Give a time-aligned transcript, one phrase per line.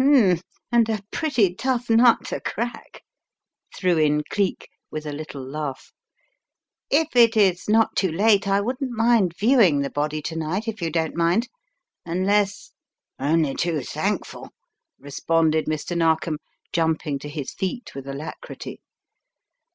[0.00, 0.40] "H'm,
[0.72, 3.02] and a pretty tough nut to crack,"
[3.76, 5.92] threw in Geek with a little laugh.
[6.88, 10.80] "If it is not too late I wouldn't mind viewing the body to night, if
[10.80, 11.50] you don't mind.
[12.06, 12.72] Unless"
[13.18, 14.52] "Only too thankful,"
[14.98, 15.94] responded Mr.
[15.94, 16.38] Narkom,
[16.72, 18.80] jumping to his feet with alacrity.